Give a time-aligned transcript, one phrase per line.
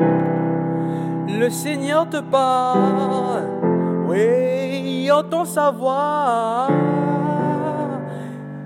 [0.00, 3.44] Le Seigneur te parle,
[4.08, 6.68] oui, entend sa voix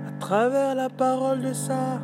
[0.07, 1.99] à travers la parole de ça.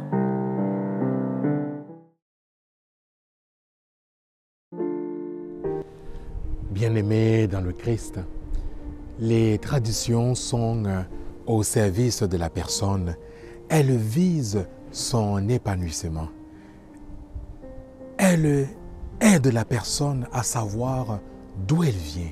[6.69, 8.19] Bien-aimés dans le Christ,
[9.19, 11.01] les traditions sont euh,
[11.45, 13.15] au service de la personne.
[13.69, 16.27] Elles visent son épanouissement.
[19.21, 21.19] Aident la personne à savoir
[21.67, 22.31] d'où elle vient,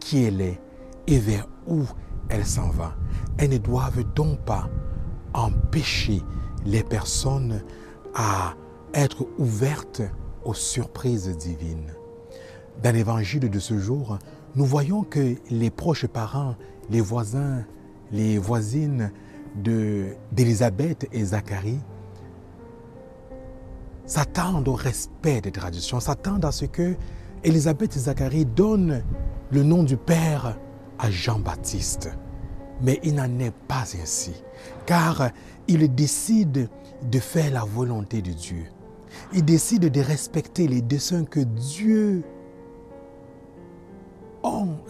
[0.00, 0.60] qui elle est
[1.06, 1.82] et vers où
[2.28, 2.94] elle s'en va.
[3.36, 4.70] Elles ne doivent donc pas
[5.34, 6.22] empêcher
[6.64, 7.62] les personnes
[8.14, 8.54] à
[8.94, 10.02] être ouvertes
[10.44, 11.92] aux surprises divines.
[12.82, 14.18] Dans l'évangile de ce jour,
[14.54, 16.54] nous voyons que les proches parents,
[16.90, 17.64] les voisins,
[18.12, 19.12] les voisines
[20.32, 21.80] d'Élisabeth et Zacharie
[24.06, 26.96] s'attendent au respect des traditions, s'attendent à ce que
[27.42, 29.02] Élisabeth et Zacharie donnent
[29.50, 30.58] le nom du Père
[30.98, 32.10] à Jean-Baptiste.
[32.82, 34.34] Mais il n'en est pas ainsi,
[34.86, 35.30] car
[35.68, 36.66] ils décident
[37.10, 38.64] de faire la volonté de Dieu.
[39.32, 42.24] Ils décident de respecter les desseins que Dieu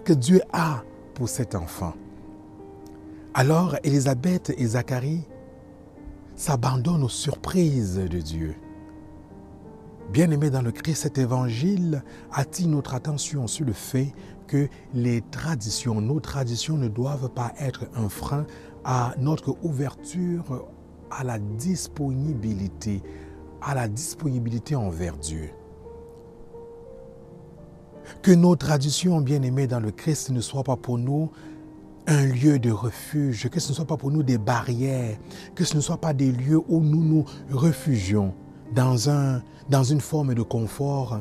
[0.05, 0.83] que Dieu a
[1.15, 1.95] pour cet enfant.
[3.33, 5.27] Alors Élisabeth et Zacharie
[6.37, 8.55] s'abandonnent aux surprises de Dieu.
[10.15, 14.15] Bien-aimé dans le Christ, cet évangile attire notre attention sur le fait
[14.47, 18.47] que les traditions, nos traditions ne doivent pas être un frein
[18.85, 20.69] à notre ouverture
[21.11, 23.03] à la disponibilité,
[23.61, 25.51] à la disponibilité envers Dieu.
[28.23, 31.33] Que nos traditions bien-aimées dans le Christ ne soient pas pour nous
[32.07, 35.19] un lieu de refuge, que ce ne soit pas pour nous des barrières,
[35.57, 38.33] que ce ne soit pas des lieux où nous nous refugions
[38.73, 41.21] dans, un, dans une forme de confort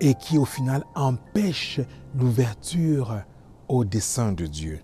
[0.00, 1.80] et qui au final empêche
[2.14, 3.22] l'ouverture
[3.68, 4.80] au dessein de Dieu.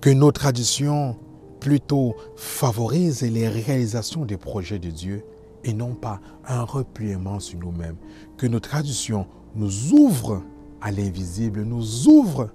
[0.00, 1.16] Que nos traditions
[1.60, 5.24] plutôt favorisent les réalisations des projets de Dieu
[5.64, 7.96] et non pas un repliement sur nous-mêmes.
[8.36, 10.42] Que nos traditions nous ouvrent
[10.80, 12.50] à l'invisible, nous ouvrent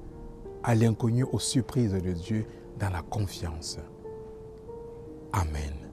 [0.64, 2.46] à l'inconnu, aux surprises de Dieu
[2.80, 3.78] dans la confiance.
[5.34, 5.93] Amen.